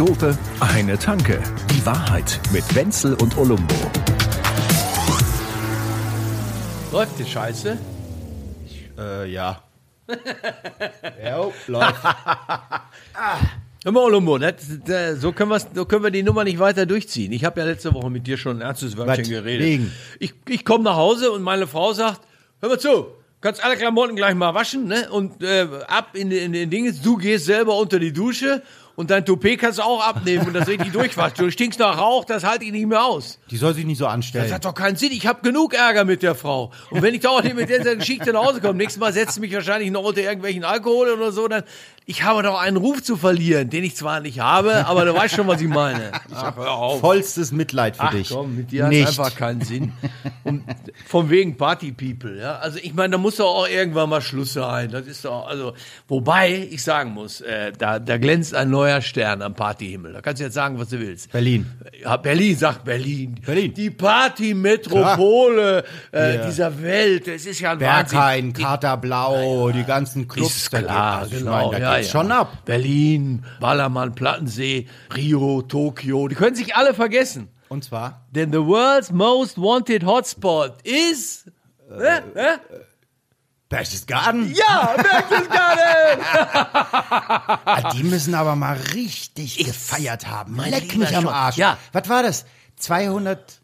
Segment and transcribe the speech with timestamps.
[0.00, 1.42] Dope, eine Tanke.
[1.70, 3.74] Die Wahrheit mit Wenzel und Olumbo.
[6.90, 7.76] Läuft die Scheiße?
[8.96, 9.62] Äh, ja.
[10.08, 12.02] jo, läuft.
[13.84, 14.54] Hör mal, Olumbo, das,
[14.86, 17.32] das, so, können so können wir die Nummer nicht weiter durchziehen.
[17.32, 19.66] Ich habe ja letzte Woche mit dir schon ein ernstes Wörtchen geredet.
[19.66, 19.92] Wegen?
[20.18, 22.22] Ich, ich komme nach Hause und meine Frau sagt,
[22.62, 23.08] hör mal zu,
[23.42, 25.10] kannst alle Klamotten gleich mal waschen ne?
[25.10, 27.02] und äh, ab in, in den Dinges.
[27.02, 28.62] Du gehst selber unter die Dusche
[29.00, 31.46] und dein Toupet kannst du auch abnehmen und das richtig durchwaschen.
[31.46, 33.38] Du stinkst nach Rauch, das halte ich nicht mehr aus.
[33.50, 34.52] Die soll sich nicht so Das anstellen.
[34.52, 35.10] hat doch keinen Sinn.
[35.12, 36.70] Ich habe genug Ärger mit der Frau.
[36.90, 39.40] Und wenn ich dauernd nicht mit dieser Geschichte nach Hause komme, nächstes Mal setzt sie
[39.40, 41.62] mich wahrscheinlich noch unter irgendwelchen Alkohol oder so, dann
[42.06, 45.36] ich habe doch einen Ruf zu verlieren, den ich zwar nicht habe, aber du weißt
[45.36, 46.10] schon, was ich meine.
[46.34, 47.00] Ach, hör auf.
[47.00, 48.30] Vollstes Mitleid für Ach dich.
[48.30, 49.06] komm, mit dir hat nicht.
[49.06, 49.92] einfach keinen Sinn.
[50.42, 50.64] Und
[51.06, 52.56] von wegen Party People, ja.
[52.56, 54.90] Also ich meine, da muss doch auch irgendwann mal Schluss sein.
[54.90, 55.74] Das ist doch, also,
[56.08, 60.12] wobei ich sagen muss, äh, da, da glänzt ein neuer Stern am Partyhimmel.
[60.12, 61.30] Da kannst du jetzt sagen, was du willst.
[61.30, 61.66] Berlin.
[62.02, 63.36] Ja, Berlin, sagt Berlin.
[63.46, 63.72] Berlin.
[63.74, 66.46] Die Party-Metropole äh, Ja.
[66.46, 67.28] dieser Welt.
[67.28, 68.64] Es ist ja ein Berghain, Wahnsinn.
[68.64, 70.56] Katerblau, die ganzen Clubs.
[70.56, 71.50] Ist da klar, geht, ich genau.
[71.52, 72.20] meine, da ja, geht's ja.
[72.20, 72.64] schon ab.
[72.64, 76.28] Berlin, Ballermann, Plattensee, Rio, Tokio.
[76.28, 77.48] Die können sich alle vergessen.
[77.68, 78.26] Und zwar?
[78.30, 81.44] Denn the world's most wanted hotspot is.
[81.90, 82.58] Äh, äh?
[83.70, 84.52] Berchtesgaden?
[84.52, 86.20] Ja, Berchtesgaden!
[87.72, 90.56] Ah, die müssen aber mal richtig gefeiert haben.
[90.56, 91.28] mein Leck mich am.
[91.28, 91.56] Arsch.
[91.56, 91.78] Ja.
[91.92, 92.44] Was war das?
[92.76, 93.60] 200,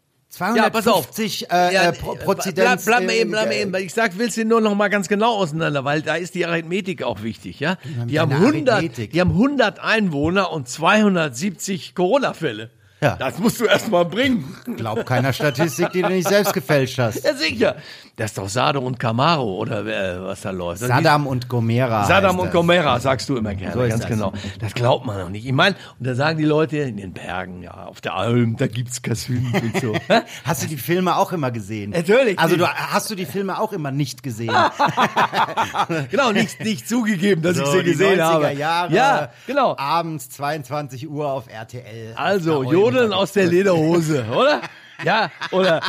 [0.55, 1.11] Ja, pass auf.
[1.11, 2.85] 250 äh, Ja, äh, Pro Prozidenz.
[2.85, 3.75] Bleib, bleib äh, eben, bleib eben.
[3.75, 7.03] Ich sag, willst du nur noch mal ganz genau auseinander, weil da ist die Arithmetik
[7.03, 7.77] auch wichtig, ja?
[8.05, 9.11] Die haben keine 100, Arithmetik.
[9.11, 12.69] die haben 100 Einwohner und 270 Corona-Fälle.
[13.01, 13.15] Ja.
[13.15, 14.55] Das musst du erst mal bringen.
[14.75, 17.23] Glaub keiner Statistik, die du nicht selbst gefälscht hast.
[17.23, 17.75] Ja, sicher.
[18.15, 20.79] Das ist doch Sado und Camaro oder äh, was da läuft.
[20.81, 22.05] Saddam und Gomera.
[22.05, 22.53] Saddam und das.
[22.53, 24.07] Gomera, sagst du immer gerne, So ganz das.
[24.09, 24.33] genau.
[24.59, 25.45] Das glaubt man noch nicht.
[25.45, 28.65] Ich meine, und da sagen die Leute in den Bergen, ja, auf der Alm, da
[28.65, 29.93] gibt's Kasün und so.
[30.43, 31.91] Hast du die Filme auch immer gesehen?
[31.91, 32.39] Natürlich.
[32.39, 34.55] Also du, hast du die Filme auch immer nicht gesehen?
[36.09, 38.51] genau, nicht, nicht zugegeben, dass ich So, sie die gesehen 90er habe.
[38.53, 39.75] Jahre, Ja, genau.
[39.77, 42.13] Abends 22 Uhr auf RTL.
[42.15, 44.61] Also, Da Jodeln aus der Lederhose, oder?
[45.03, 45.81] Ja, oder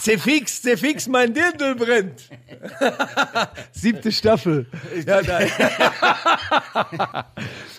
[0.00, 2.28] Zefix, Zefix, mein Dirndl brennt.
[3.72, 4.66] Siebte Staffel.
[5.06, 5.20] Ja.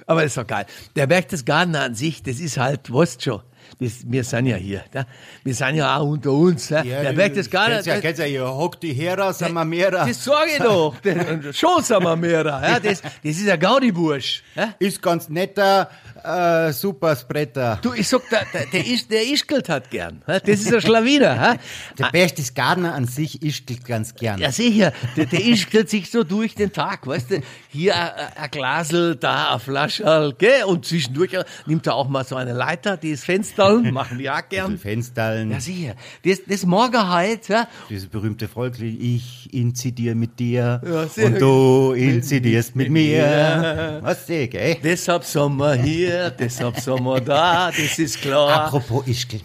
[0.07, 0.65] Aber ist doch geil.
[0.95, 3.41] Der Berchtesgadener an sich, das ist halt, weißt schon,
[3.79, 5.05] das, wir sind ja hier, da.
[5.43, 6.69] wir sind ja auch unter uns.
[6.69, 6.83] Ja.
[6.83, 10.05] Ja, der Berchtesgadener, Kennst ja, das, kennst ja hier, hock die Hera, Samamera.
[10.05, 10.95] das sage ich doch,
[11.53, 12.61] schon sind wir mehr da.
[12.61, 14.43] Ja, das, das ist ein Gaudi-Bursch.
[14.55, 14.73] Ja.
[14.79, 15.89] Ist ganz netter,
[16.23, 17.79] äh, super Spretter.
[17.81, 20.21] Du, ich sag, der, der, der, Isch- der Ischgelt hat gern.
[20.27, 21.57] Das ist ein Schlawiner.
[21.97, 24.39] Der Berchtesgadener an sich ischt ganz gern.
[24.39, 24.93] Ja, sicher.
[25.17, 27.41] Der, der ischgelt sich so durch den Tag, weißt du?
[27.73, 30.65] Hier ein, ein Glasel, da ein Flascherl, gell?
[30.65, 34.29] Und zwischendurch äh, nimmt er auch mal so eine Leiter, die ist Fensterl, machen die
[34.29, 34.77] auch gern.
[34.77, 35.93] Fensterln, Ja, sicher.
[36.25, 37.67] Das, das morgen halt, ja?
[37.89, 43.99] dieses berühmte Volkslied, ich inzidier mit dir Ja, sehr und du inzidierst mit mir.
[44.01, 44.77] Was du, gell?
[44.83, 48.65] Deshalb sind wir hier, deshalb sind wir da, das ist klar.
[48.65, 49.39] Apropos Ischgl.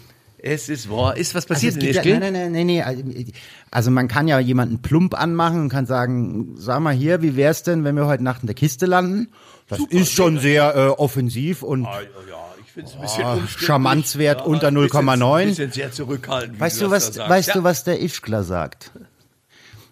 [0.53, 1.17] Es ist wahr.
[1.17, 2.19] Ist was Also, passiert es in gibt ja, Ischgl?
[2.19, 3.31] nein, nein, nein, nein.
[3.71, 7.63] Also man kann ja jemanden plump anmachen und kann sagen, sag mal hier, wie wär's
[7.63, 9.29] denn, wenn wir heute Nacht in der Kiste landen?
[9.67, 11.99] Das ist schon sehr äh, offensiv und Ja,
[12.65, 13.39] ich finde es ein bisschen Ah.
[13.47, 15.41] Charmanzwert unter ein bisschen- 0,9.
[15.41, 16.59] Ein bisschen sehr zurückhaltend.
[16.59, 17.53] weißt du was, weißt ja.
[17.55, 18.91] du was der Ischgler sagt?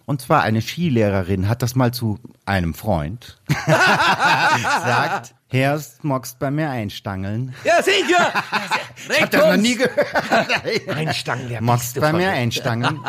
[0.06, 6.70] Und zwar eine Skilehrerin hat das mal zu einem Freund gesagt, Herst, magst bei mir
[6.70, 7.54] einstangeln.
[7.64, 8.32] Ja, sicher!
[9.08, 10.88] Ich hab das noch nie gehört.
[10.88, 12.38] Einstangen, der Magst bei mir verrückt.
[12.38, 13.00] einstangen?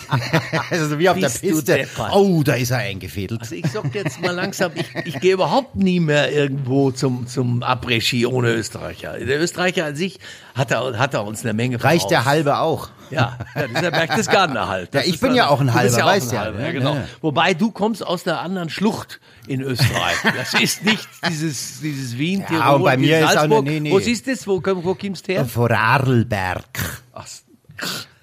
[0.70, 1.88] also wie auf Bist der Piste.
[2.12, 3.40] Oh, da ist er eingefädelt.
[3.40, 7.64] Also ich sag jetzt mal langsam, ich, ich gehe überhaupt nie mehr irgendwo zum, zum
[7.64, 9.18] Après-Ski ohne Österreicher.
[9.18, 10.20] Der Österreicher an sich
[10.54, 12.32] hat er, hat er uns eine Menge Reicht der voraus.
[12.32, 12.90] halbe auch?
[13.12, 14.94] Ja, ja, das ist der Berchtesgadener halt.
[14.94, 16.94] Das Ja, ich ist bin dann- ja auch ein Halber, ja weißt ja, ja, genau.
[16.96, 17.04] Ja.
[17.20, 20.16] Wobei du kommst aus der anderen Schlucht in Österreich.
[20.36, 23.64] Das ist nicht dieses, dieses Wien, Ja, Tirol, und bei mir dieses ist auch- Salzburg.
[23.64, 23.90] nee, nee.
[23.92, 24.46] Wo siehst du das?
[24.46, 25.44] Wo, wo kommst du her?
[25.44, 26.64] Vorarlberg.
[27.12, 27.26] Ach,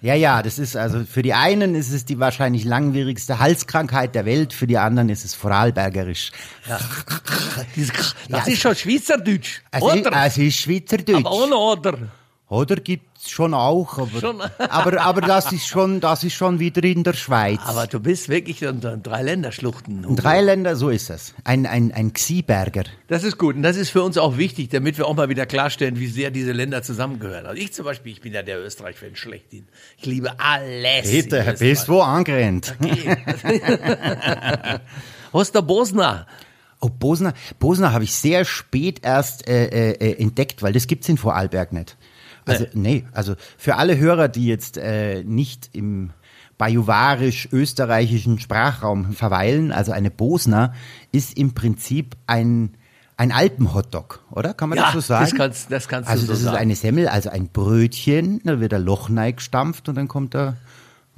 [0.01, 4.24] Ja, ja, das ist also für die einen ist es die wahrscheinlich langwierigste Halskrankheit der
[4.25, 6.31] Welt, für die anderen ist es Vorarlbergerisch.
[7.75, 9.62] dieses, das ist schon Schweizerdeutsch.
[9.71, 10.25] Es ist, Oder?
[10.25, 11.18] es ist Schweizerdeutsch.
[11.18, 11.97] Aber ohne Oder.
[12.49, 14.41] Oder gibt's schon auch, aber, Schon.
[14.57, 17.59] aber, aber das ist schon, das ist schon wieder in der Schweiz.
[17.63, 20.03] Aber du bist wirklich unter drei Länderschluchten.
[20.03, 21.35] in drei Länder, so ist es.
[21.43, 22.85] Ein, ein, ein Xieberger.
[23.07, 23.55] Das ist gut.
[23.55, 26.31] Und das ist für uns auch wichtig, damit wir auch mal wieder klarstellen, wie sehr
[26.31, 27.45] diese Länder zusammengehören.
[27.45, 29.67] Also ich zum Beispiel, ich bin ja der Österreich-Fan schlechthin.
[29.99, 31.07] Ich liebe alles.
[31.07, 32.75] Peter, in bist wo angerannt?
[32.81, 34.79] Österreich.
[35.33, 36.25] Osterbosna.
[36.81, 41.09] Oh, Bosner, Bosner habe ich sehr spät erst äh, äh, äh, entdeckt, weil das gibt's
[41.09, 41.97] in Vorarlberg nicht.
[42.51, 46.11] Also nee, also für alle Hörer, die jetzt äh, nicht im
[46.57, 50.73] bajuwarisch-österreichischen Sprachraum verweilen, also eine Bosner
[51.11, 52.71] ist im Prinzip ein
[53.17, 54.53] ein Alpenhotdog, oder?
[54.53, 55.25] Kann man Ja, das so sagen?
[55.25, 56.55] das kannst- das kannst du also so das sagen.
[56.55, 60.55] ist eine Semmel, also ein Brötchen, da wird der Loch gestampft und dann kommt da,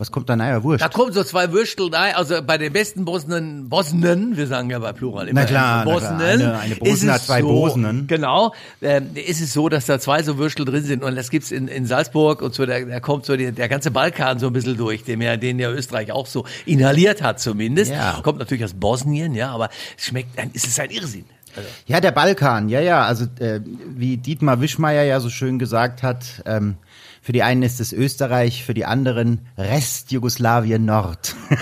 [0.02, 0.36] was kommt da?
[0.36, 0.84] Naja, Wurst.
[0.84, 4.80] Da kommen so zwei Würstel rein, also bei den besten Bosnen, Bosnen, wir sagen ja
[4.80, 6.60] bei Plural immer Na klar, na Bosnen, klar.
[6.60, 8.08] Eine- eine es zwei so, Bosnen.
[8.08, 8.52] Genau,
[8.82, 11.68] ähm, ist es so, dass da zwei so Würstel drin sind und das gibt's in,
[11.68, 14.76] in Salzburg und so, da, da kommt so die, der ganze Balkan so ein bisschen
[14.76, 17.92] durch, den ja, den ja Österreich auch so inhaliert hat zumindest.
[17.92, 18.20] Ja.
[18.24, 19.70] Kommt natürlich aus Bosnien, ja, aber
[20.00, 21.26] es schmeckt, ist es ein Irrsinn.
[21.56, 23.04] Also, Ja, der Balkan, ja, ja.
[23.06, 23.60] Also äh,
[23.96, 26.76] wie Dietmar Wischmeier ja so schön gesagt hat, ähm,
[27.24, 31.36] für die einen ist es Österreich, für die anderen Rest Jugoslawien Nord.
[31.52, 31.60] ich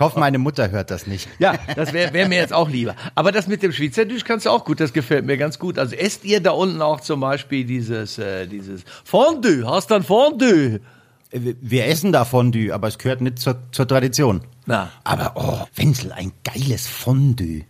[0.00, 1.28] hoffe, meine Mutter hört das nicht.
[1.40, 2.94] Ja, das wäre wär mir jetzt auch lieber.
[3.16, 5.76] Aber das mit dem Schweizerdeutsch kannst du auch gut, das gefällt mir ganz gut.
[5.76, 9.66] Also esst ihr da unten auch zum Beispiel dieses, äh, dieses Fondue?
[9.66, 10.80] Hast du ein Fondue?
[11.32, 14.42] Wir essen da Fondue, aber es gehört nicht zur, zur Tradition.
[14.66, 14.92] Na.
[15.02, 17.64] Aber oh, Wenzel, ein geiles Fondue.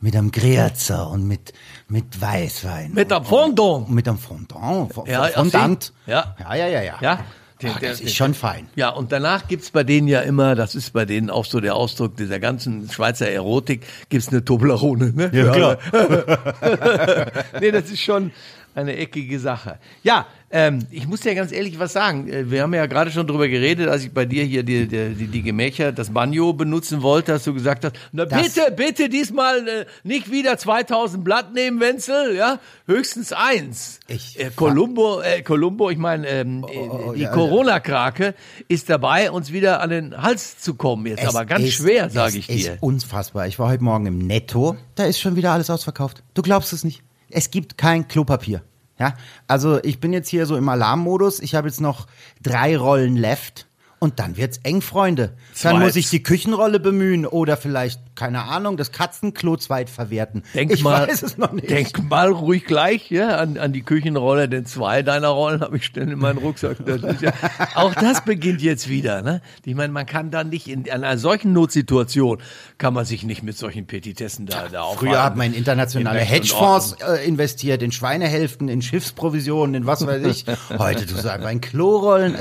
[0.00, 1.52] Mit einem Grierzer und mit,
[1.88, 2.92] mit Weißwein.
[2.92, 3.90] Mit einem Fondant.
[3.90, 4.92] Mit einem Fondant.
[5.06, 5.92] Ja, Fondant.
[6.06, 6.36] ja.
[6.38, 6.94] Ja, ja, ja, ja.
[7.00, 7.18] Ja?
[7.62, 8.68] Den- Ach, das den- ist schon fein.
[8.76, 11.74] Ja, und danach gibt's bei denen ja immer, das ist bei denen auch so der
[11.74, 15.12] Ausdruck dieser ganzen Schweizer Erotik, gibt's eine Toblerone.
[15.12, 15.30] Ne?
[15.32, 15.78] Ja, klar.
[17.60, 18.32] nee, das ist schon
[18.76, 19.78] eine eckige Sache.
[20.02, 22.28] Ja, ähm, ich muss dir ganz ehrlich was sagen.
[22.28, 25.14] Äh, Wir haben ja gerade schon drüber geredet, als ich bei dir hier die, die,
[25.14, 29.08] die, die Gemächer, das Banjo benutzen wollte, dass du gesagt hast, na Das- bitte, bitte
[29.08, 33.98] diesmal äh, nicht wieder 2000 Blatt nehmen, Wenzel, ja, höchstens eins.
[34.08, 37.32] Ich- äh, Columbo, äh, Columbo, ich meine, ähm, oh, die ja.
[37.32, 38.34] Corona-Krake
[38.68, 41.06] ist dabei, uns wieder an den Hals zu kommen.
[41.06, 42.72] Jetzt Es aber ganz ist- schwer, sage ich es dir.
[42.74, 43.46] ist unfassbar.
[43.48, 46.22] Ich war heute Morgen im Netto, da ist schon wieder alles ausverkauft.
[46.34, 47.02] Du glaubst es nicht.
[47.30, 48.62] Es gibt kein Klopapier.
[48.98, 49.14] Ja,
[49.46, 51.40] also ich bin jetzt hier so im Alarmmodus.
[51.40, 52.06] Ich habe jetzt noch
[52.42, 53.66] drei Rollen left.
[53.98, 55.34] Und dann wird's eng, Freunde.
[55.62, 60.42] Dann muss ich die Küchenrolle bemühen oder vielleicht, keine Ahnung, das Katzenklo zweit verwerten.
[60.54, 61.70] Denk ich mal, weiß es noch nicht.
[61.70, 65.84] Denk mal ruhig gleich ja, an, an die Küchenrolle, denn zwei deiner Rollen habe ich
[65.84, 66.78] ständig in meinen Rucksack.
[66.84, 67.32] Das ja,
[67.74, 69.22] auch das beginnt jetzt wieder.
[69.22, 69.42] Ne?
[69.64, 72.38] Ich meine, man kann dann nicht in, in einer solchen Notsituation
[72.78, 75.06] kann man sich nicht mit solchen Petitessen da, da aufhalten.
[75.06, 80.06] Früher hat man in internationale In Hedgefonds äh, investiert, in Schweinehälften, in Schiffsprovisionen, in was
[80.06, 80.44] weiß ich.
[80.78, 82.36] Heute tust du einfach in Klorollen.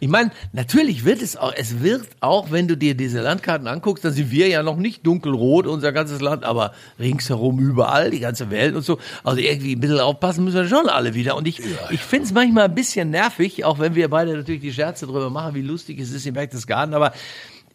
[0.00, 4.04] Ich meine, natürlich wird es auch, es wird auch, wenn du dir diese Landkarten anguckst,
[4.04, 8.50] dann sind wir ja noch nicht dunkelrot, unser ganzes Land, aber ringsherum überall, die ganze
[8.50, 8.98] Welt und so.
[9.24, 11.36] Also irgendwie ein bisschen aufpassen müssen wir schon alle wieder.
[11.36, 14.72] Und ich, ich finde es manchmal ein bisschen nervig, auch wenn wir beide natürlich die
[14.72, 17.12] Scherze drüber machen, wie lustig es ist im Berchtesgaden, aber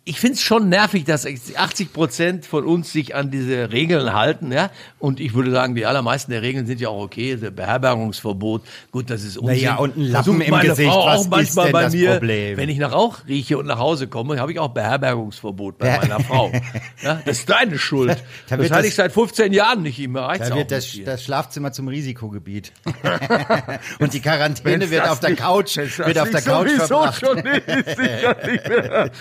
[0.08, 4.52] ich finde es schon nervig, dass 80 Prozent von uns sich an diese Regeln halten,
[4.52, 4.70] ja.
[5.00, 7.36] Und ich würde sagen, die allermeisten der Regeln sind ja auch okay.
[7.36, 8.62] Das Beherbergungsverbot,
[8.92, 9.56] gut, das ist Unsinn.
[9.56, 12.12] Naja, und ein Lappen im Gesicht, Frau was auch ist manchmal denn bei das mir,
[12.12, 12.58] Problem?
[12.58, 15.98] wenn ich nach Rauch rieche und nach Hause komme, habe ich auch Beherbergungsverbot bei Ja.
[15.98, 16.52] meiner Frau.
[17.04, 18.16] Ja, das ist deine Schuld.
[18.48, 20.32] Da das hatte ich seit 15 Jahren nicht immer.
[20.38, 22.72] Da wird das, das Schlafzimmer zum Risikogebiet.
[24.00, 27.20] Und die Quarantäne wird auf der Couch, wird auf der Couch verbracht.
[27.20, 29.12] schon nicht, ist sicher nicht mehr.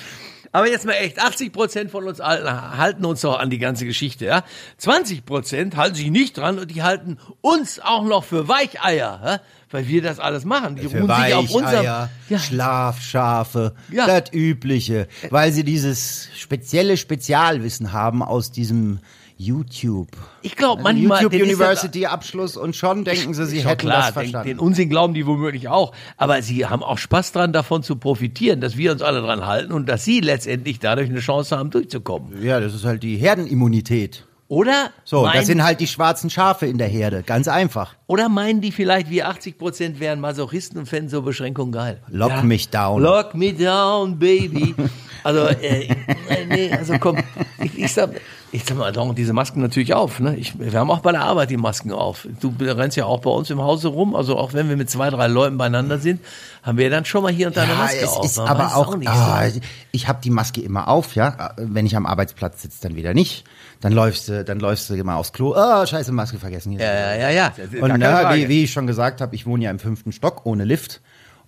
[0.55, 3.87] Aber jetzt mal echt, 80 Prozent von uns allen halten uns doch an die ganze
[3.87, 4.45] Geschichte, ja.
[4.79, 9.41] 20 Prozent halten sich nicht dran und die halten uns auch noch für Weicheier, ja?
[9.73, 10.77] weil wir das alles machen.
[10.77, 14.07] Die Für ruhen sich auf unserem, ja, Schlafschafe, Ja.
[14.07, 19.01] das Übliche, weil sie dieses spezielle Spezialwissen haben aus diesem
[19.37, 20.09] YouTube.
[20.43, 24.13] ich glaube manchmal, YouTube University Abschluss und schon denken sie, sie hätten klar, das den,
[24.15, 24.49] verstanden.
[24.49, 25.93] den Unsinn glauben die womöglich auch.
[26.17, 29.73] Aber sie haben auch Spaß dran, davon zu profitieren, dass wir uns alle dran halten
[29.73, 32.43] und dass sie letztendlich dadurch eine Chance haben, durchzukommen.
[32.43, 34.25] ja, das ist halt die Herdenimmunität.
[34.55, 34.91] Oder?
[35.05, 37.25] So, meinen, das sind halt die schwarzen Schafe in der Herde.
[37.25, 37.95] Ganz einfach.
[38.07, 42.01] oder meinen die vielleicht, wir 80 Prozent wären Masochisten und fänden so Beschränkungen geil?
[42.09, 43.03] Lock mich down.
[43.03, 44.75] Lock me down, baby.
[45.25, 47.17] Also, äh, äh, nee, also komm,
[47.63, 48.11] ich, ich sag,
[48.53, 50.21] ich sag mal, doch, diese Masken natürlich auf.
[50.21, 50.37] Ne?
[50.37, 52.29] Ich, wir haben auch bei der Arbeit die Masken auf.
[52.41, 54.15] Du rennst ja auch bei uns im Hause rum.
[54.15, 56.21] Also auch wenn wir mit zwei, drei Leuten beieinander sind,
[56.63, 58.25] haben wir dann schon mal hier und da eine Ja, Maske es auf.
[58.27, 59.61] ist Man aber weiß es auch, nicht ah, so.
[59.93, 61.55] ich habe die Maske immer auf, ja.
[61.57, 63.45] Wenn ich am Arbeitsplatz sitze, dann wieder nicht.
[63.81, 65.55] Dann läufst du, dann läufst du immer aufs Klo.
[65.55, 66.73] Ah, scheiße, Maske vergessen.
[66.73, 66.83] Hier.
[66.83, 67.53] Ja, ja, ja.
[67.81, 70.13] Und Gar keine na, wie, wie ich schon gesagt habe, ich wohne ja im fünften
[70.13, 71.01] Stock ohne Lift.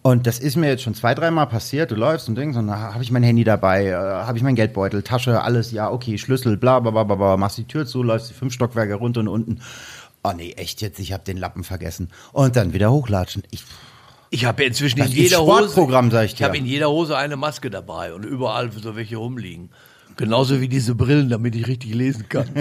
[0.03, 1.91] Und das ist mir jetzt schon zwei, dreimal passiert.
[1.91, 5.03] Du läufst und denkst, und habe ich mein Handy dabei, äh, habe ich mein Geldbeutel,
[5.03, 8.35] Tasche, alles, ja, okay, Schlüssel, bla, bla, bla, bla, machst die Tür zu, läufst die
[8.35, 9.61] fünf Stockwerke runter und unten.
[10.23, 12.11] Oh nee, echt jetzt, ich habe den Lappen vergessen.
[12.33, 13.43] Und dann wieder hochlatschen.
[13.51, 13.65] Ich,
[14.31, 15.71] Ich habe inzwischen in jeder Hose.
[15.71, 19.17] Sportprogramm, sag ich Ich habe in jeder Hose eine Maske dabei und überall so welche
[19.17, 19.71] rumliegen.
[20.17, 22.49] Genauso wie diese Brillen, damit ich richtig lesen kann.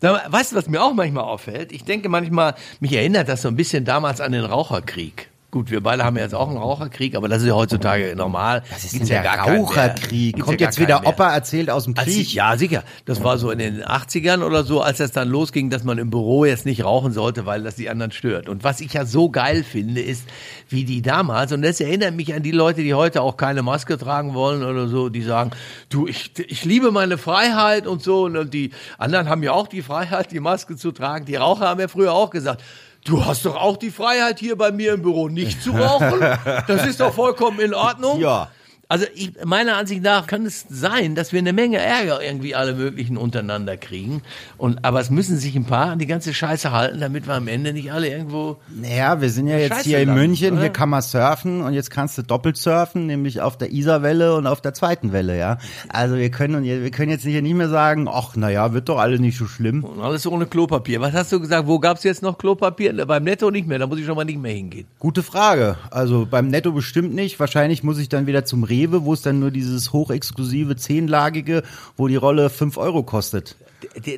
[0.00, 1.72] Weißt du, was mir auch manchmal auffällt?
[1.72, 5.29] Ich denke manchmal, mich erinnert das so ein bisschen damals an den Raucherkrieg.
[5.50, 8.62] Gut, wir beide haben ja jetzt auch einen Raucherkrieg, aber das ist ja heutzutage normal.
[8.70, 9.48] Was ist Gibt's ja der gar.
[9.48, 10.36] Raucherkrieg?
[10.36, 11.04] Gibt's Kommt ja jetzt wieder.
[11.04, 12.16] Opa erzählt aus dem Krieg?
[12.16, 12.84] ich, ja, sicher.
[13.04, 16.10] Das war so in den 80ern oder so, als es dann losging, dass man im
[16.10, 18.48] Büro jetzt nicht rauchen sollte, weil das die anderen stört.
[18.48, 20.28] Und was ich ja so geil finde, ist,
[20.68, 23.98] wie die damals, und das erinnert mich an die Leute, die heute auch keine Maske
[23.98, 25.50] tragen wollen oder so, die sagen,
[25.88, 28.26] du, ich, ich liebe meine Freiheit und so.
[28.26, 31.24] Und die anderen haben ja auch die Freiheit, die Maske zu tragen.
[31.24, 32.62] Die Raucher haben ja früher auch gesagt,
[33.04, 36.20] Du hast doch auch die Freiheit, hier bei mir im Büro nicht zu rauchen.
[36.66, 38.20] Das ist doch vollkommen in Ordnung.
[38.20, 38.50] Ja.
[38.90, 42.74] Also ich, meiner Ansicht nach kann es sein, dass wir eine Menge Ärger irgendwie alle
[42.74, 44.22] möglichen untereinander kriegen.
[44.58, 47.46] Und, aber es müssen sich ein paar an die ganze Scheiße halten, damit wir am
[47.46, 48.56] Ende nicht alle irgendwo.
[48.68, 50.62] Naja, wir sind ja jetzt Scheiße hier in landen, München, oder?
[50.62, 54.48] hier kann man surfen und jetzt kannst du doppelt surfen, nämlich auf der Isarwelle und
[54.48, 55.58] auf der zweiten Welle, ja.
[55.88, 59.20] Also wir können, wir können jetzt hier nicht mehr sagen, ach, naja, wird doch alles
[59.20, 59.84] nicht so schlimm.
[59.84, 61.00] Und alles ohne Klopapier.
[61.00, 61.68] Was hast du gesagt?
[61.68, 63.06] Wo gab's jetzt noch Klopapier?
[63.06, 64.88] Beim Netto nicht mehr, da muss ich schon mal nicht mehr hingehen.
[64.98, 65.76] Gute Frage.
[65.92, 67.38] Also beim Netto bestimmt nicht.
[67.38, 71.62] Wahrscheinlich muss ich dann wieder zum Rewe, wo es dann nur dieses hochexklusive zehnlagige,
[71.96, 73.56] wo die Rolle fünf Euro kostet.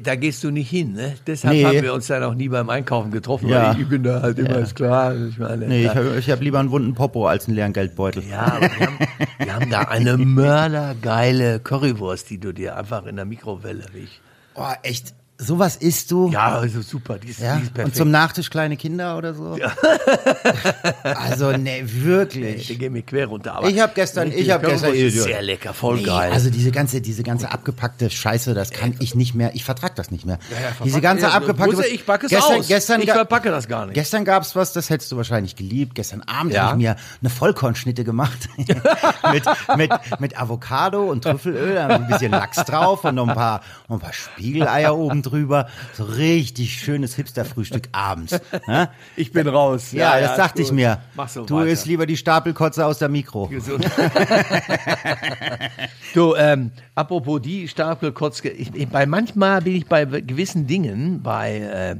[0.02, 1.14] Da gehst du nicht hin, ne?
[1.24, 1.64] Deshalb Nee.
[1.64, 3.72] haben wir uns dann auch nie beim Einkaufen getroffen, Ja.
[3.74, 5.14] weil ich, bin da halt immer, ist klar.
[5.14, 5.92] Ich meine, Nee, ja.
[5.92, 8.24] ich habe hab lieber einen wunden Popo als einen leeren Geldbeutel.
[8.28, 8.98] Ja, aber wir haben,
[9.38, 14.20] wir haben da eine mördergeile Currywurst, die du dir einfach in der Mikrowelle riechst.
[14.54, 15.14] Oh, echt.
[15.42, 16.30] Sowas isst du?
[16.30, 17.96] Ja, also super, die ist, Ja, die ist und perfekt.
[17.96, 19.58] zum Nachtisch kleine Kinder oder so?
[21.02, 22.70] also, ne, wirklich.
[22.70, 23.54] Ich gehe mir quer runter.
[23.56, 26.32] Aber Ich hab gestern- ich hab Currywurst gestern- sehr lecker, voll Nee, geil.
[26.32, 29.54] Also diese ganze, diese ganze abgepackte Scheiße, das kann ich nicht mehr.
[29.54, 30.38] Ich vertrag das nicht mehr.
[30.38, 31.76] verpack- diese ganze ja, abgepackte.
[31.76, 32.68] Busse, ich packe es gestern, aus.
[32.68, 33.94] Gestern Ich verpacke das gar nicht.
[33.94, 35.94] Gestern gab's was, das hättest du wahrscheinlich geliebt.
[35.94, 36.62] Gestern Abend Ja.
[36.64, 38.48] habe ich mir eine Vollkornschnitte gemacht
[39.32, 39.44] mit,
[39.76, 43.96] mit, mit Avocado und Trüffelöl, da ein bisschen Lachs drauf und noch ein paar, noch
[43.96, 45.68] ein paar Spiegeleier oben drüber.
[45.94, 48.38] So richtig schönes Hipster-Frühstück abends.
[48.66, 48.90] ne?
[49.16, 49.92] ich bin raus.
[49.92, 50.98] Ja, das dachte ich mir.
[51.14, 51.68] Mach so du weiter.
[51.68, 53.48] isst lieber die Stapelkotze aus der Mikro.
[53.48, 53.84] Gesund.
[56.14, 61.58] du, ähm, apropos die Stapelkotzke, ich, ich, bei manchmal bin ich bei gewissen Dingen, bei,
[61.58, 61.96] äh,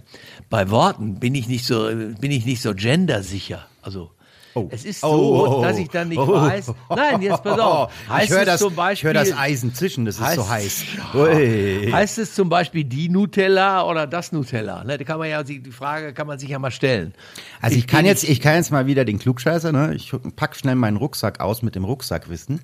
[0.51, 3.67] bei Worten, bin ich nicht so, bin ich nicht so gendersicher.
[3.83, 4.11] Also,
[4.55, 4.69] Oh.
[4.71, 6.29] es ist so, Oh, oh, dass ich dann nicht Oh.
[6.33, 6.73] weiß.
[6.91, 7.93] Nein, jetzt pass auf.
[8.23, 10.85] Ich höre das, zum ich Beispiel, hör das Eisen zischen, das ist so heiß.
[11.13, 11.91] heißt- Ui.
[11.93, 14.85] Heißt es zum Beispiel die Nutella oder das Nutella?
[14.85, 17.15] Ne, da kann man ja, die Frage kann man sich ja mal stellen.
[17.61, 19.95] Also ich, kann bin jetzt, ich kann jetzt mal wieder den Klugscheißer, ne?
[19.95, 22.61] Ich pack schnell meinen Rucksack aus mit dem Rucksackwissen.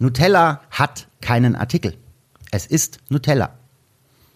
[0.00, 1.94] Nutella hat keinen Artikel.
[2.50, 3.50] Es ist Nutella.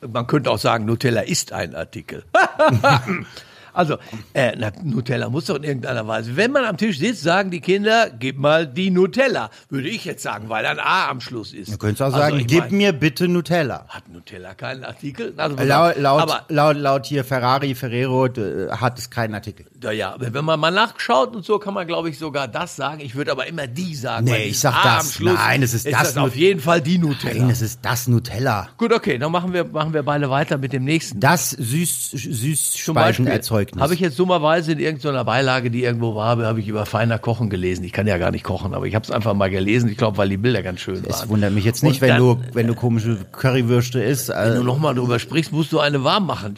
[0.08, 2.24] Man könnte auch sagen, Nutella ist ein Artikel.
[3.78, 3.96] Also,
[4.34, 6.36] äh, na, Nutella muss doch in irgendeiner Weise.
[6.36, 9.50] Wenn man am Tisch sitzt, sagen die Kinder, gib mal die Nutella.
[9.70, 11.72] Würde ich jetzt sagen, weil ein A am Schluss ist.
[11.72, 13.84] Du könntest auch Also, sagen, gib mein, mir bitte Nutella.
[13.88, 15.32] Hat Nutella keinen Artikel?
[15.36, 19.66] Also, Laut, laut, aber, laut, laut hier Ferrari, Ferrero äh, hat es keinen Artikel.
[19.80, 22.98] naja, wenn man mal nachschaut und so, kann man, glaube ich, sogar das sagen.
[23.00, 24.24] Ich würde aber immer die sagen.
[24.24, 25.04] Nee, ich sag A das.
[25.06, 27.42] Am Schluss Nein, es ist das das auf jeden Fall die Nutella.
[27.42, 28.70] Nein, es ist das Nutella.
[28.76, 31.20] Gut, okay, dann machen wir, machen wir beide weiter mit dem nächsten.
[31.20, 33.26] Das Süß, Zum Beispiel
[33.68, 33.82] Süßspeisenerzeugnis.
[33.82, 37.50] habe ich jetzt dummerweise in irgendeiner Beilage, die irgendwo war, habe ich über feiner Kochen
[37.50, 37.84] gelesen.
[37.84, 39.88] Ich kann ja gar nicht kochen, aber ich habe es einfach mal gelesen.
[39.90, 41.28] Ich glaube, weil die Bilder ganz schön Es waren.
[41.30, 44.28] wundert mich jetzt nicht, Und wenn dann, du, wenn du komische Currywürste isst.
[44.30, 46.54] Wenn du Äh, nochmal drüber sprichst, musst du eine warm machen.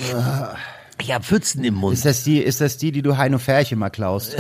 [1.01, 1.95] Ich habe Pfützen im Mund.
[1.95, 4.37] ist das die, ist das die, die du Heino Ferch immer klaust?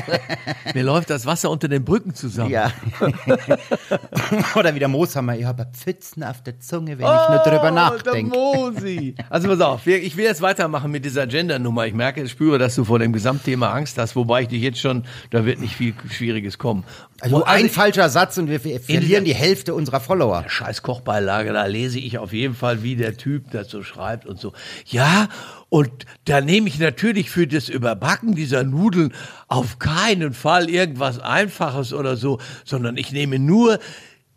[0.74, 2.50] Mir läuft das Wasser unter den Brücken zusammen.
[2.50, 2.72] Ja.
[4.54, 7.62] Oder wie der Mooshammer, ich habe Pfützen auf der Zunge, wenn ich nur drüber Oh,
[7.62, 8.36] der nachdenke.
[8.36, 9.14] Mosi.
[9.28, 11.86] Also pass auf, ich will jetzt weitermachen mit dieser Gender-Nummer.
[11.86, 14.78] Ich merke, ich spüre, dass du vor dem Gesamtthema Angst hast, wobei ich dich jetzt
[14.78, 16.84] schon, da wird nicht viel Schwieriges kommen.
[17.20, 20.44] Also Und ein falscher Satz und wir ver- verlieren die Hälfte unserer Follower.
[20.46, 24.52] scheiß Kochbeilage, da lese ich auf jeden Fall, wie der Typ so schreibt und so.
[24.86, 25.28] Ja,
[25.70, 25.90] und
[26.26, 29.14] da nehme ich natürlich für das Überbacken dieser Nudeln
[29.48, 33.78] auf keinen Fall irgendwas Einfaches oder so, sondern ich nehme nur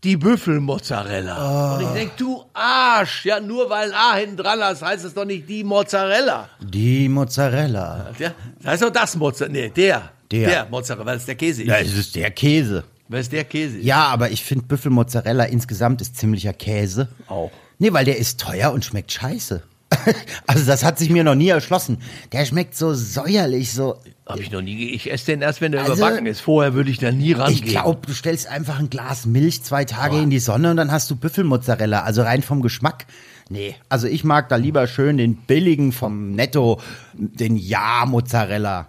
[0.03, 1.75] die Büffelmozzarella.
[1.77, 5.25] Und ich denke, du Arsch, ja, nur weil A hinten dran hast, heißt es doch
[5.25, 6.49] nicht die Mozzarella.
[6.61, 8.11] Die Mozzarella.
[8.19, 10.49] Ja, das heißt doch das Mozzarella, nee, der, Der.
[10.49, 11.67] der Mozzarella, weil es der Käse ist.
[11.67, 12.83] Ja, es ist der Käse.
[13.07, 13.85] Weil es der Käse ist.
[13.85, 17.07] Ja, aber ich finde Büffelmozzarella insgesamt ist ziemlicher Käse.
[17.27, 17.51] Auch.
[17.79, 19.63] Nee, weil der ist teuer und schmeckt scheiße.
[20.47, 21.97] Also das hat sich mir noch nie erschlossen.
[22.31, 23.97] Der schmeckt so säuerlich, so.
[24.25, 26.39] Hab ich noch nie, ich esse den erst, wenn der Also, überbacken ist.
[26.41, 27.63] Vorher würde ich da nie rangehen.
[27.63, 30.91] Ich glaube, du stellst einfach ein Glas Milch zwei Tage in die Sonne und dann
[30.91, 32.03] hast du Büffelmozzarella.
[32.03, 33.05] Also rein vom Geschmack.
[33.49, 36.79] Nee, also ich mag da lieber schön den billigen vom Netto,
[37.13, 38.87] den Ja-Mozzarella.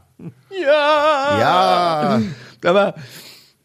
[0.63, 1.41] Ja.
[1.41, 2.23] Ja.
[2.65, 2.95] Aber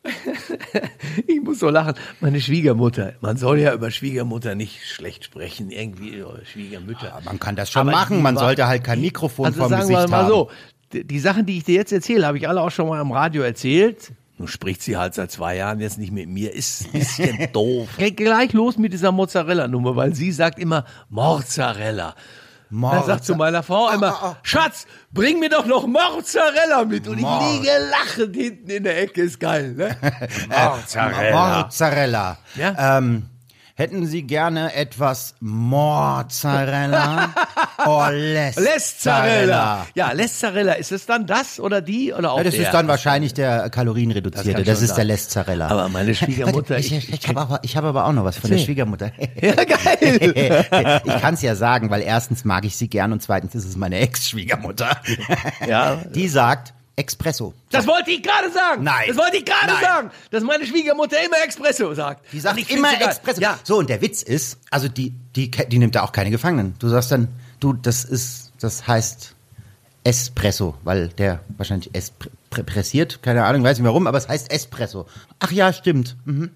[1.28, 1.94] Ich muss so lachen.
[2.22, 3.14] Meine Schwiegermutter.
[3.22, 7.20] Man soll ja über Schwiegermutter nicht schlecht sprechen, irgendwie über Schwiegermütter.
[7.26, 9.82] Man kann das schon Aber machen, man war- sollte halt kein Mikrofon Also vorm sagen
[9.88, 10.30] Gesicht wir mal haben.
[10.30, 10.50] so,
[10.94, 13.44] die, Sachen, die ich dir jetzt erzähle, habe ich alle auch schon mal im Radio
[13.44, 14.12] erzählt.
[14.38, 17.90] Nun spricht sie halt seit zwei Jahren jetzt nicht mit mir, ist ein bisschen doof.
[17.98, 22.16] Geht gleich los mit dieser Mozzarella-Nummer, weil sie sagt immer Mozzarella.
[22.72, 27.08] Dann sagt zu meiner Frau immer, Schatz, bring mir doch noch Mozzarella mit.
[27.08, 29.98] Und ich Mor- liege lachend hinten in der Ecke, ist geil, ne?
[30.50, 31.64] Mozzarella.
[31.64, 32.38] Mozzarella.
[32.56, 32.98] Ja?
[32.98, 33.29] Ähm,
[33.80, 37.34] hätten Sie gerne etwas Mozzarella
[38.12, 38.74] Läszarella?
[38.74, 39.88] Lezzarella.
[39.96, 40.74] Ja, Lezzarella.
[40.74, 42.64] Ist es dann das oder die oder auch Ja, das der?
[42.66, 44.64] ist dann wahrscheinlich der kalorienreduzierte.
[44.64, 45.08] Das, schon ist der sein.
[45.08, 45.68] Läzzarella.
[45.70, 48.50] Aber meine Schwiegermutter, ich, ich- ich, ich habe aber, hab aber auch noch was von
[48.50, 48.58] der.
[48.60, 49.12] Schwiegermutter.
[49.42, 51.02] Ja, geil.
[51.06, 53.78] ich kann es ja sagen, weil erstens mag ich sie gern und zweitens ist es
[53.78, 54.98] meine Ex-Schwiegermutter.
[55.68, 55.96] Ja.
[56.14, 57.54] Die sagt Espresso.
[57.72, 58.84] Das wollte ich gerade sagen.
[58.84, 59.06] Nein.
[59.08, 62.32] Das wollte ich gerade sagen, dass meine Schwiegermutter immer Espresso sagt.
[62.34, 62.90] Die sagt immer.
[63.02, 63.42] Espresso.
[63.42, 63.58] Ja.
[63.64, 66.76] So, und der Witz ist, also die, die, die nimmt da auch keine Gefangenen.
[66.80, 67.30] Du sagst dann,
[67.60, 69.34] du, das ist, das heißt
[70.04, 74.52] Espresso, weil der wahrscheinlich espr pre- pressiert, keine Ahnung, weiß nicht warum, aber es heißt
[74.52, 75.06] Espresso.
[75.40, 76.18] Ach ja, stimmt.
[76.26, 76.52] Mhm.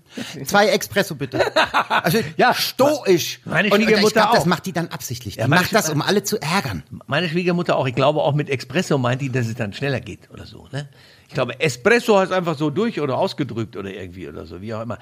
[0.45, 1.39] Zwei Espresso bitte.
[1.89, 2.53] Also Ja.
[2.53, 3.39] stoisch.
[3.45, 4.47] Meine und, und ich Schwiegermutter glaube, das auch.
[4.47, 5.35] macht die dann absichtlich.
[5.35, 6.83] Die Ja, macht das, um alle zu ärgern.
[7.07, 10.29] Meine Schwiegermutter auch, ich glaube auch mit Espresso meint die, dass es dann schneller geht
[10.31, 10.67] oder so.
[10.71, 10.89] Ne?
[11.27, 14.81] Ich glaube, Espresso heißt einfach so durch oder ausgedrückt oder irgendwie oder so, wie auch
[14.81, 14.97] immer.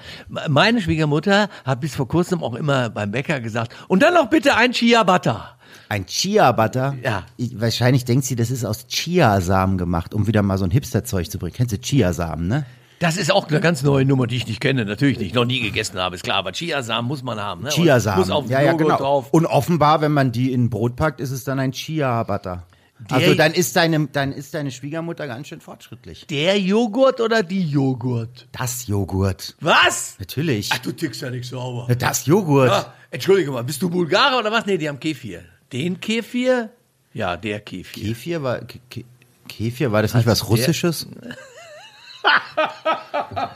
[0.48, 4.54] Meine Schwiegermutter hat bis vor kurzem auch immer beim Bäcker gesagt, und dann noch bitte
[4.56, 5.56] ein Chia Butter.
[5.92, 6.96] Ein Chia Butter.
[7.02, 7.26] Ja.
[7.36, 11.30] Ich, wahrscheinlich denkt sie, das ist aus Chiasamen gemacht, um wieder mal so ein Hipster-Zeug
[11.30, 11.52] zu bringen.
[11.52, 12.64] Kennst du Chiasamen, ne?
[12.98, 15.60] Das ist auch eine ganz neue Nummer, die ich nicht kenne, natürlich nicht, noch nie
[15.60, 17.64] gegessen habe, ist klar, aber Chiasamen muss man haben.
[17.64, 17.68] Ne?
[17.68, 18.20] Chiasamen.
[18.20, 18.96] Muss auf ja, ja, genau.
[18.96, 19.28] drauf.
[19.32, 22.66] Und offenbar, wenn man die in Brot packt, ist es dann ein Chia Butter.
[23.10, 26.26] Also dann ist deine, dann ist deine Schwiegermutter ganz schön fortschrittlich.
[26.28, 28.48] Der Joghurt oder die Joghurt?
[28.52, 29.56] Das Joghurt.
[29.60, 30.16] Was?
[30.18, 30.70] Natürlich.
[30.72, 31.94] Ach, du tickst ja nicht sauber.
[31.94, 32.70] Das Joghurt.
[32.70, 34.64] Ah, Entschuldige mal, bist du Bulgarer oder was?
[34.64, 35.42] Nee, die haben Kefir.
[35.72, 36.70] Den Kefir?
[37.14, 38.02] Ja, der Kefir.
[38.08, 39.04] Kefir war, Ke- Ke-
[39.48, 41.06] Kefir, war das nicht was Russisches?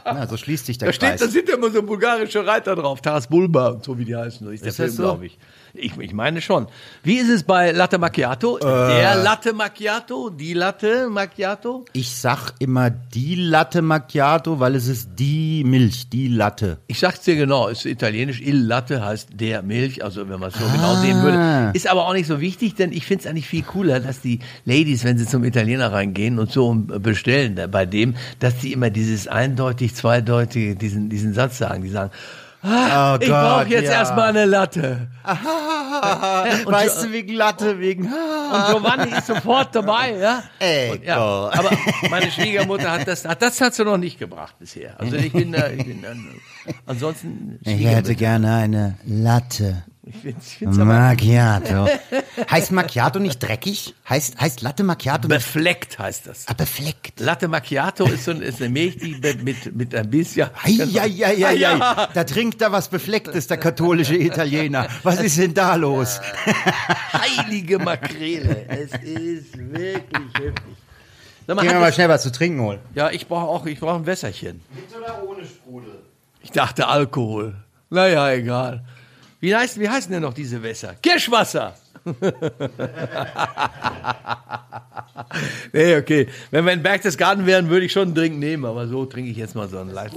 [0.04, 1.20] Na, so schließt sich der Da steht, Kreis.
[1.20, 3.00] da sind ja immer so bulgarische Reiter drauf.
[3.00, 4.46] Taras Bulba und so wie die heißen.
[4.46, 5.02] So ist der Ist das Film, so?
[5.02, 5.38] glaube ich.
[5.74, 5.96] ich.
[5.98, 6.66] Ich meine schon.
[7.02, 8.58] Wie ist es bei Latte Macchiato?
[8.58, 8.62] Äh.
[8.62, 10.30] Der Latte Macchiato?
[10.30, 11.84] Die Latte Macchiato?
[11.92, 16.78] ich sag immer die Latte Macchiato, weil es ist die Milch, die Latte.
[16.86, 20.54] Ich sag's dir genau, ist italienisch, il Latte heißt der Milch, also wenn man es
[20.58, 20.72] so Ah.
[20.72, 21.70] genau sehen würde.
[21.74, 25.04] Ist aber auch nicht so wichtig, denn ich find's eigentlich viel cooler, dass die Ladies,
[25.04, 29.28] wenn sie zum Italiener reingehen und so bestellen da- bei dem, dass die immer dieses
[29.46, 31.82] eindeutig, zweideutige, diesen, diesen Satz sagen.
[31.82, 32.10] Die sagen,
[32.62, 33.92] ah, Oh ich brauche jetzt ja.
[33.92, 35.08] erstmal eine Latte.
[36.66, 38.04] Und weißt du, wegen Latte, wegen...
[38.04, 40.42] Und Giovanni ist sofort dabei, ja.
[40.58, 41.16] Ey, Und, ja.
[41.16, 41.70] Aber
[42.10, 44.98] meine Schwiegermutter hat das, hat das hat sie noch nicht gebracht bisher.
[45.00, 46.08] Also ich bin da, ich bin da,
[46.86, 49.84] ansonsten Ich hätte gerne eine Latte.
[50.08, 51.88] Ich find's, ich find's Macchiato.
[52.48, 53.92] heißt Macchiato nicht dreckig?
[54.08, 56.46] Heißt, heißt Latte Macchiato nicht befleckt heißt das.
[56.46, 57.18] ah, befleckt?
[57.18, 60.48] Latte Macchiato ist, so ein, ist eine Milch, die mit, mit, mit ein bisschen.
[60.62, 61.54] Eieieiei.
[61.56, 62.08] Ja.
[62.14, 64.86] Da trinkt er was Beflecktes, der katholische Italiener.
[65.02, 66.20] Was ist denn da los?
[67.12, 68.64] Heilige Makrele.
[68.68, 70.76] Es ist wirklich heftig.
[71.48, 72.78] Sag mal, Gehen wir mal schnell was zu trinken holen.
[72.94, 74.60] ja, ich brauche auch, ich brauche ein Wässerchen.
[76.42, 77.56] Ich dachte Alkohol.
[77.90, 78.84] Naja, egal.
[79.40, 80.94] Wie heißen, wie heißen denn noch diese Wässer?
[80.94, 81.74] Kirschwasser.
[85.72, 86.28] nee, okay.
[86.50, 89.36] Wenn wir in Berchtesgaden wären, würde ich schon einen Drink nehmen, aber so trinke ich
[89.36, 90.12] jetzt mal so einen Leit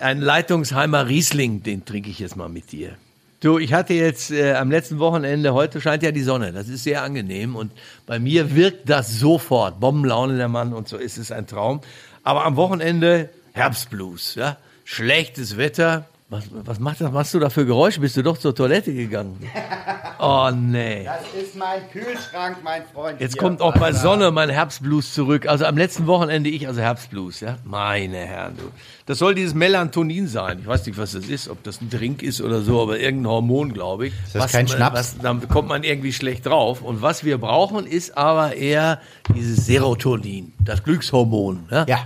[0.00, 2.96] Ein Leitungsheimer Riesling, den trinke ich jetzt mal mit dir.
[3.40, 6.84] Du, ich hatte jetzt äh, am letzten Wochenende, heute scheint ja die Sonne, das ist
[6.84, 7.72] sehr angenehm und
[8.06, 9.80] bei mir wirkt das sofort.
[9.80, 11.80] Bombenlaune der Mann und so ist es ein Traum.
[12.22, 14.58] Aber am Wochenende Herbstblues, ja?
[14.84, 16.06] Schlechtes Wetter.
[16.30, 17.98] Was, was macht das, machst du da für Geräusche?
[18.00, 19.38] Bist du doch zur Toilette gegangen?
[20.22, 21.04] Oh nee.
[21.04, 23.18] Das ist mein Kühlschrank, mein Freund.
[23.22, 25.46] Jetzt kommt auch bei Sonne mein Herbstblues zurück.
[25.48, 27.56] Also am letzten Wochenende ich also Herbstblues, ja.
[27.64, 28.64] Meine Herren, du.
[29.06, 30.58] Das soll dieses Melatonin sein.
[30.60, 33.32] Ich weiß nicht, was das ist, ob das ein Drink ist oder so, aber irgendein
[33.32, 34.12] Hormon, glaube ich.
[34.26, 34.98] Ist das kein Schnaps?
[34.98, 36.82] Was, dann kommt man irgendwie schlecht drauf.
[36.82, 39.00] Und was wir brauchen, ist aber eher
[39.34, 41.66] dieses Serotonin, das Glückshormon.
[41.70, 41.86] Ja.
[41.88, 41.98] Ja.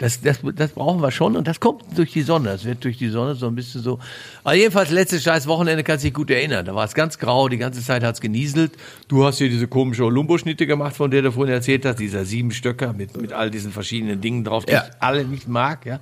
[0.00, 2.48] Das, das, das brauchen wir schon und das kommt durch die Sonne.
[2.48, 3.98] Das wird durch die Sonne so ein bisschen so.
[4.42, 6.64] Aber jedenfalls, letztes scheiß Wochenende kannst du dich gut erinnern.
[6.64, 8.72] Da war es ganz grau, die ganze Zeit hat's genieselt.
[9.08, 12.50] Du hast hier diese komische Olumbo-Schnitte gemacht, von der du vorhin erzählt hast, dieser sieben
[12.50, 14.86] Stöcker mit, mit all diesen verschiedenen Dingen drauf, die Ja.
[14.88, 15.84] ich alle nicht mag.
[15.84, 16.00] Ja.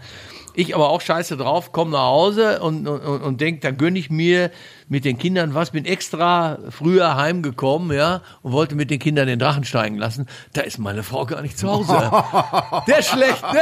[0.54, 3.96] Ich aber auch scheiße drauf, komm nach Hause und, und, und, und denk, dann gönn
[3.96, 4.52] ich mir
[4.88, 9.38] mit den Kindern was, bin extra früher heimgekommen, ja, und wollte mit den Kindern den
[9.38, 10.26] Drachen steigen lassen.
[10.52, 11.92] Da ist meine Frau gar nicht zu Hause.
[12.86, 13.60] Der ist schlecht, ne?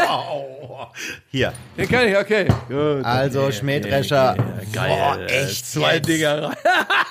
[1.31, 1.53] Hier.
[1.77, 2.49] Den kann ich, okay.
[2.69, 3.05] Gut.
[3.05, 4.37] Also Schmähdrescher.
[4.73, 4.89] Geil.
[4.89, 6.09] Boah, echt Zwei jetzt?
[6.09, 6.57] Dinger rein.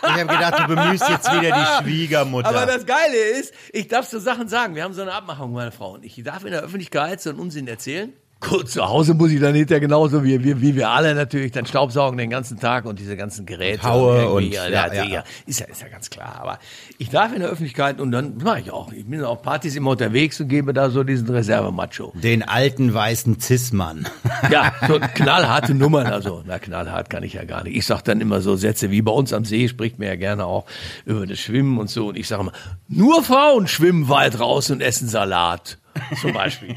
[0.08, 2.50] Ich habe gedacht, du bemühst jetzt wieder die Schwiegermutter.
[2.50, 4.76] Aber das Geile ist, ich darf so Sachen sagen.
[4.76, 6.18] Wir haben so eine Abmachung, meine Frau und ich.
[6.18, 8.14] Ich darf in der Öffentlichkeit so einen Unsinn erzählen.
[8.50, 11.66] Gut, zu Hause muss ich dann hinterher genauso wie, wie, wie wir alle natürlich dann
[11.66, 13.84] Staubsaugen den ganzen Tag und diese ganzen Geräte.
[13.84, 15.24] Haue irgendwie, und- ja, ja, ja, ja.
[15.46, 16.38] Ist, ja, ist ja ganz klar.
[16.42, 16.60] Aber
[16.98, 18.92] ich darf in der Öffentlichkeit und dann mache ich auch.
[18.92, 22.14] Ich bin auf Partys immer unterwegs und gebe da so diesen Reservemacho.
[22.16, 24.08] Den alten weißen Cis-Mann.
[24.52, 27.76] Ja, so knallharte Nummern, also, na, knallhart kann ich ja gar nicht.
[27.78, 30.46] Ich sag dann immer so Sätze wie bei uns am See, spricht mir ja gerne
[30.46, 30.66] auch
[31.06, 32.10] über das Schwimmen und so.
[32.10, 32.52] Und ich sage immer,
[32.88, 35.80] nur Frauen schwimmen weit raus und essen Salat.
[36.22, 36.70] Zum Beispiel.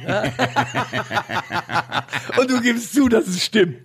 [2.39, 3.79] Und du gibst zu, dass es stimmt.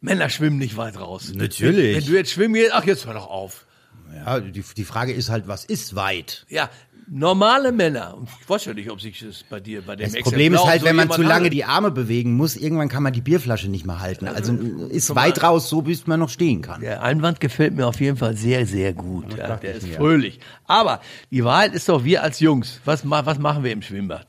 [0.00, 1.32] Männer schwimmen nicht weit raus.
[1.34, 1.96] Natürlich.
[1.96, 3.66] Wenn du jetzt schwimmen gehst, ach, jetzt hör doch auf.
[4.14, 6.46] Ja, die, die Frage ist halt, was ist weit?
[6.48, 6.70] Ja,
[7.08, 8.16] normale Männer.
[8.16, 10.64] Und ich weiß ja nicht, ob sich das bei dir, bei dem Das Problem ist
[10.64, 13.68] halt, so wenn man zu lange die Arme bewegen muss, irgendwann kann man die Bierflasche
[13.68, 14.28] nicht mehr halten.
[14.28, 16.80] Also ist weit raus, so bis man noch stehen kann.
[16.80, 19.36] Der Einwand gefällt mir auf jeden Fall sehr, sehr gut.
[19.36, 20.40] Ja, der ist fröhlich.
[20.66, 24.26] Aber die Wahrheit ist doch, wir als Jungs, was, was machen wir im Schwimmbad?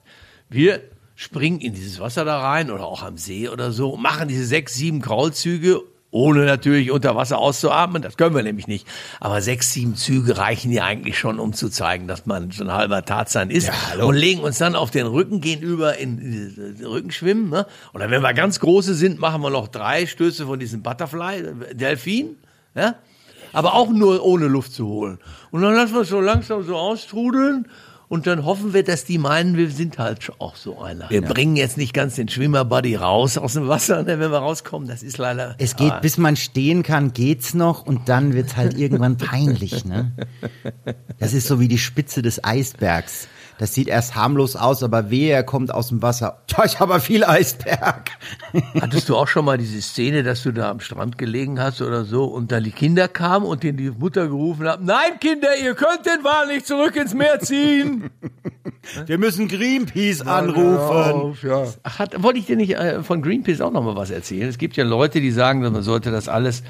[0.49, 0.81] Wir
[1.15, 4.75] springen in dieses Wasser da rein oder auch am See oder so, machen diese sechs,
[4.75, 5.81] sieben Kraulzüge,
[6.11, 8.01] ohne natürlich unter Wasser auszuatmen.
[8.01, 8.87] Das können wir nämlich nicht.
[9.19, 12.71] Aber sechs, sieben Züge reichen ja eigentlich schon, um zu zeigen, dass man so ein
[12.71, 13.71] halber Tarzan ist.
[13.99, 17.49] und legen uns dann auf den Rücken, gehen über in in Rückenschwimmen.
[17.49, 17.65] Ne?
[17.93, 22.37] Oder wenn wir ganz große sind, machen wir noch drei Stöße von diesem Butterfly, Delfin.
[22.73, 22.95] Ja?
[23.53, 25.19] aber auch nur ohne Luft zu holen.
[25.51, 27.67] Und dann lassen wir es so langsam so austrudeln
[28.09, 31.09] und dann hoffen wir, dass die meinen, wir sind halt auch so einer.
[31.09, 34.87] Wir bringen jetzt nicht ganz den Schwimmerbuddy raus aus dem Wasser, ne, wenn wir rauskommen.
[34.87, 35.55] Das ist leider.
[35.57, 39.83] Es geht, aber- bis man stehen kann, geht's noch und dann wird's halt irgendwann peinlich,
[39.85, 40.11] ne?
[41.19, 43.27] Das ist so wie die Spitze des Eisbergs.
[43.59, 46.41] Das sieht erst harmlos aus, aber wehe, er kommt aus dem Wasser.
[46.47, 48.11] Tja, ich habe viel Eisberg.
[48.79, 52.05] Hattest du auch schon mal diese Szene, dass du da am Strand gelegen hast oder
[52.05, 55.73] so und dann die Kinder kamen und dir die Mutter gerufen hat, nein Kinder, ihr
[55.73, 58.09] könnt den Wal nicht zurück ins Meer ziehen.
[59.05, 61.37] Wir müssen Greenpeace anrufen.
[61.83, 64.47] Ach, Hat, wollte ich dir nicht äh, von Greenpeace auch noch mal was erzählen?
[64.47, 66.63] Es gibt ja Leute, die sagen, man sollte das alles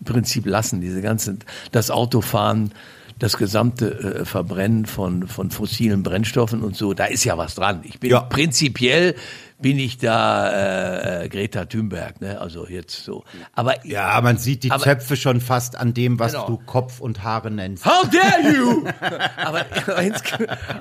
[0.00, 1.40] im Prinzip lassen, diese ganzen,
[1.72, 2.72] das Autofahren,
[3.18, 7.80] das gesamte äh, Verbrennen von, von fossilen Brennstoffen und so, da ist ja was dran.
[7.84, 8.20] Ich bin Ja.
[8.20, 9.14] prinzipiell
[9.60, 12.40] bin ich da äh, äh, Greta Thunberg, ne?
[12.40, 13.24] Also jetzt so.
[13.54, 16.46] Aber Ja, man sieht die Aber- Zöpfe schon fast an dem, was Genau.
[16.46, 17.86] du Kopf und Haare nennst.
[17.86, 18.84] How dare you!
[19.44, 20.22] aber, aber, ins,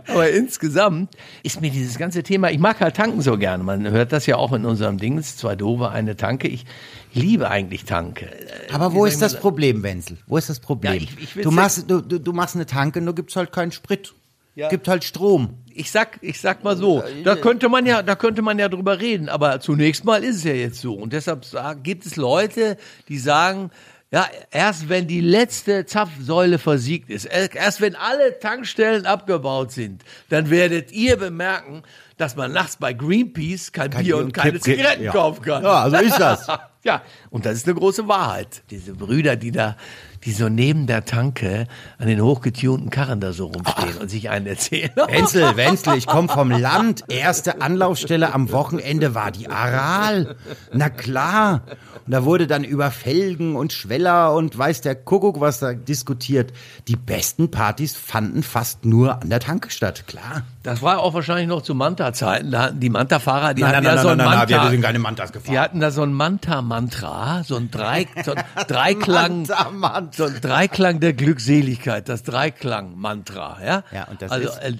[0.07, 3.63] aber insgesamt ist mir dieses ganze Thema, ich mag halt tanken so gerne.
[3.63, 6.47] Man hört das ja auch in unserem Dings, zwei Dove, eine Tanke.
[6.47, 6.65] Ich
[7.13, 8.29] liebe eigentlich Tanke.
[8.73, 10.17] Aber Wie wo ist das Problem, Wenzel?
[10.27, 10.93] Wo ist das Problem?
[10.95, 13.71] Ja, ich- ich du, machst, du, du, du machst eine Tanke, nur gibt's halt keinen
[13.71, 14.13] Sprit.
[14.55, 14.69] Ja.
[14.69, 15.57] Gibt halt Strom.
[15.73, 18.99] Ich sag, ich sag mal so, da könnte man ja, da könnte man ja drüber
[18.99, 20.93] reden, aber zunächst mal ist es ja jetzt so.
[20.93, 21.45] Und deshalb
[21.81, 23.71] gibt es Leute, die sagen,
[24.11, 30.51] ja, erst wenn die letzte Zapfsäule versiegt ist, erst wenn alle Tankstellen abgebaut sind, dann
[30.51, 31.81] werdet ihr bemerken,
[32.17, 35.11] dass man nachts bei Greenpeace kein, Bier und keine Kipp- Zigaretten ja.
[35.11, 35.63] kaufen kann.
[35.63, 36.47] Ja, so ist das.
[36.85, 38.61] Ja, und das ist eine große Wahrheit.
[38.69, 39.77] Diese Brüder, die da,
[40.25, 44.47] die so neben der Tanke an den hochgetunten Karren da so rumstehen und sich einen
[44.47, 44.91] erzählen.
[45.07, 47.03] Wenzel, Wenzel, ich komme vom Land.
[47.07, 50.35] Erste Anlaufstelle am Wochenende war die Aral.
[50.71, 51.61] Na klar.
[52.05, 56.51] Und da wurde dann über Felgen und Schweller und weiß der Kuckuck was da diskutiert.
[56.87, 60.43] Die besten Partys fanden fast nur an der Tanke statt, klar.
[60.63, 62.51] Das war auch wahrscheinlich noch zu Manta-Zeiten.
[62.51, 64.71] Da hatten die Manta-Fahrer, die hatten ja so ein Manta.
[64.81, 70.12] keine Mantas Die hatten da so ein Manta-Mantra, so ein, Drei, so ein Dreiklang, Manta-Mantra.
[70.15, 73.83] So ein Dreiklang der Glückseligkeit, das Dreiklang-Mantra, ja?
[73.91, 74.57] Ja, und das also, ist?
[74.57, 74.73] Äh,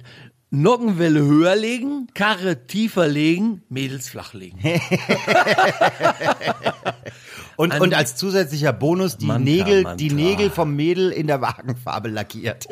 [0.50, 4.60] Nockenwelle höher legen, Karre tiefer legen, Mädels flach legen.
[7.56, 9.96] Und, und als zusätzlicher Bonus die Manta, Nägel, Mantra.
[9.96, 12.66] die Nägel vom Mädel in der Wagenfarbe lackiert.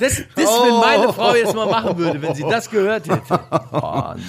[0.00, 3.40] Das, das wenn meine Frau jetzt mal machen würde, wenn sie das gehört hätte.
[3.72, 4.22] Oh, nee.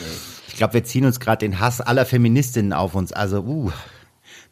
[0.47, 3.11] Ich glaube, wir ziehen uns gerade den Hass aller Feministinnen auf uns.
[3.11, 3.71] Also, uh.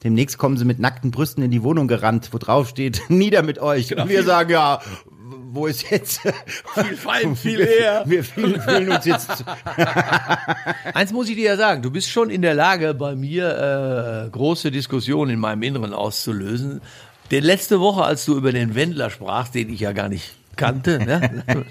[0.04, 3.60] Demnächst kommen sie mit nackten Brüsten in die Wohnung gerannt, wo drauf steht, nieder mit
[3.60, 3.96] euch.
[3.96, 4.82] Und wir sagen, ja,
[5.52, 6.22] wo ist jetzt?
[6.74, 8.04] Viel Feind, viel eher.
[8.06, 9.46] Wir fühlen, fühlen uns jetzt.
[10.94, 14.30] Eins muss ich dir ja sagen, du bist schon in der Lage, bei mir äh,
[14.30, 16.82] große Diskussionen in meinem Inneren auszulösen.
[17.32, 21.00] Denn letzte Woche, als du über den Wendler sprachst, den ich ja gar nicht kannte.
[21.00, 21.44] Ne?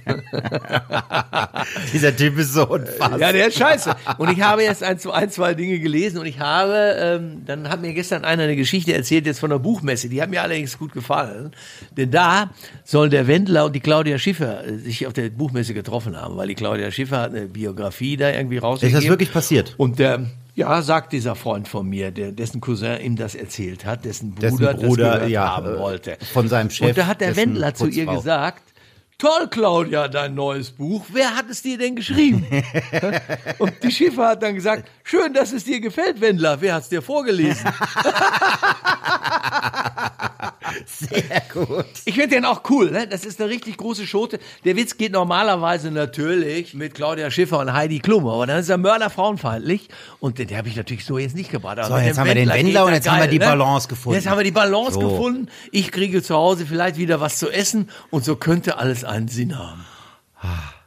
[1.93, 3.19] Dieser Typ ist so unfassbar.
[3.19, 3.95] Ja, der ist scheiße.
[4.19, 7.81] Und ich habe jetzt ein, ein zwei Dinge gelesen und ich habe, ähm, dann hat
[7.81, 10.09] mir gestern einer eine Geschichte erzählt, jetzt von der Buchmesse.
[10.09, 11.53] Die hat mir allerdings gut gefallen.
[11.97, 12.51] Denn da
[12.85, 16.49] sollen der Wendler und die Claudia Schiffer äh, sich auf der Buchmesse getroffen haben, weil
[16.49, 18.99] die Claudia Schiffer hat eine Biografie da irgendwie rausgegeben.
[18.99, 19.75] Ist das wirklich passiert?
[19.77, 24.05] Und der, ja, sagt dieser Freund von mir, der, dessen Cousin ihm das erzählt hat,
[24.05, 26.19] dessen Bruder, Dessen Bruder, das ja, haben äh, wollte.
[26.33, 28.17] von seinem Chef, Und da hat der Wendler zu ihr Putzfrau.
[28.17, 28.63] gesagt,
[29.23, 31.07] toll, Claudia, dein neues Buch.
[31.13, 32.45] Wer hat es dir denn geschrieben?
[33.59, 36.61] Und die Schiffer hat dann gesagt, schön, dass es dir gefällt, Wendler.
[36.61, 37.73] Wer hat es dir vorgelesen?
[40.87, 41.87] Sehr gut.
[42.05, 43.07] Ich finde den auch cool, ne?
[43.07, 44.39] Das ist eine richtig große Schote.
[44.65, 48.79] Der Witz geht normalerweise natürlich mit Claudia Schiffer und Heidi Klum, aber dann ist er
[48.79, 49.89] mörderfrauenfeindlich
[50.21, 51.79] und den, den habe ich natürlich so jetzt nicht gebracht.
[51.79, 54.17] Aber So, jetzt haben wir den Wendler und jetzt haben wir die Balance gefunden.
[54.19, 55.01] Jetzt haben wir die Balance So.
[55.01, 55.49] gefunden.
[55.71, 59.59] Ich kriege zu Hause vielleicht wieder was zu essen und so könnte alles einen Sinn
[59.59, 59.85] haben.